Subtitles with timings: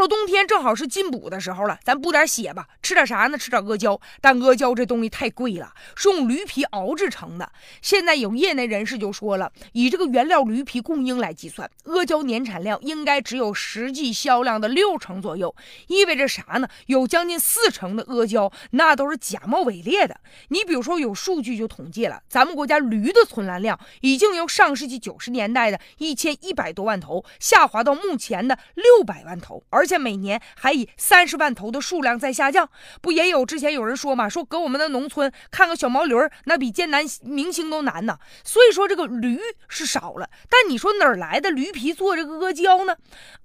[0.00, 3.38] 了冬天，正好是进补的时候了，咱补点血吧，吃点啥呢？
[3.38, 4.00] 吃点阿胶。
[4.20, 7.50] 但阿胶这东西太贵了，是用驴皮熬制成的。
[7.82, 15.54] 现在有业内人士就说了，以这个原料驴皮供应来计算，阿胶年产量应该只有实际销量的六成左右，
[15.88, 16.68] 意味着啥呢？
[16.86, 20.18] 有将近四成的阿胶那都是假冒伪劣的。
[20.48, 32.70] 你比如说，有数据就统计了，咱们国家驴的存栏量已经由上世纪九十年代的一千一百多万头下滑到目前的六百万头，而且现每年还以三十万头的数量在下降。
[33.00, 38.16] 不也有之前有人说嘛，说搁我们的农村看个小毛驴儿，那比见男明星都难呢。
[38.44, 42.96] 所以说这个驴是少了，但你说哪来的驴皮做这个阿胶呢？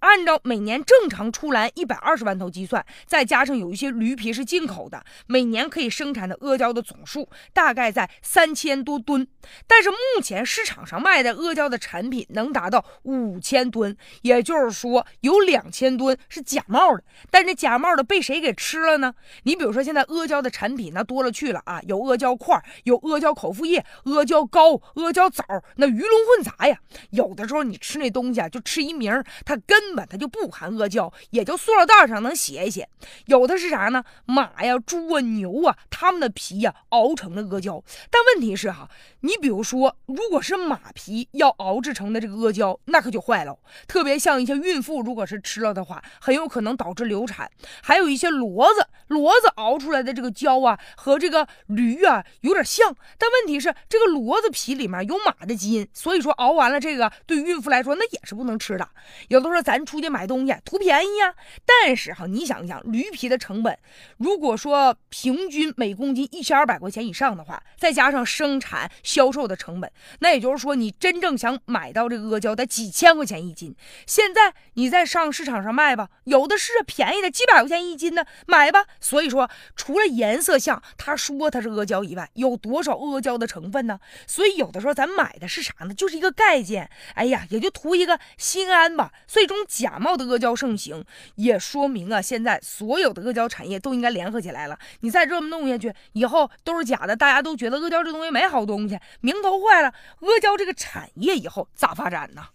[0.02, 9.28] 按照每年正常出栏一百二十万头计算，再加上有一些驴皮是进口的，每年可以生产的阿胶的总数大概在三千多吨。
[9.66, 17.04] 但是目前市场上卖的阿胶的产品能达到五千吨，也就是说有两千吨是假冒的。
[17.32, 19.14] 但这假冒的被谁给吃了呢？
[19.44, 25.44] 你比如说现在阿胶的产品那多了去了啊，有阿胶块，有阿胶口服液、阿胶膏、阿胶枣，
[25.78, 26.78] 那鱼龙混杂呀。
[27.12, 32.90] 有的时候你吃那东西啊，就吃一名，它根本它就不含阿胶，也就塑料袋上能写一写。
[33.28, 34.04] 有的是啥呢？
[34.26, 37.82] 马呀、猪啊、牛啊，它们的皮呀熬成的阿胶。
[38.10, 38.90] 但问题是哈，
[39.22, 43.58] 你比如说，如果是马皮要熬制成的这个阿胶，那可就坏了。
[43.88, 47.48] 特别像一些孕妇，如果是吃了的话，很有可能导致流产。
[47.84, 52.96] 还有一些骡子，骡子熬出来的这个胶啊，和这个驴啊有点像。
[53.20, 58.90] 但问题是，这个骡子皮里面有马的基因，所以说熬完了这个，对孕妇来说那也是不能吃的。
[59.28, 63.78] 有的时候咱出去买东西图便宜呀，但是哈，你想一想，驴皮的成本，
[64.18, 69.92] 如果说平均每公斤一千二百块钱以上的话，再加上生产销售的成本，
[70.22, 73.76] 那也就是说，你真正想买到这个阿胶得几千块钱一斤。
[74.08, 78.86] 现在你再上市场上卖吧，有的是便宜的几百块钱一斤的，买吧。
[79.00, 84.00] 所以说，除了颜色像，他说它是阿胶以外，有多少阿胶的成分呢？
[84.26, 85.94] 所以有的时候咱买的是啥呢？
[85.94, 89.12] 就是一个概念，哎呀，也就图一个心安吧。
[89.28, 91.04] 所以这种假冒的阿胶盛行，
[91.36, 94.80] 也说明啊，现在所有的阿胶产业都应该联合起来了。
[95.02, 102.48] 你再这么弄下去，以后都是假的，大家都觉得阿胶这东西没好东西，名头坏了，阿胶这个产业以后咋发展呢？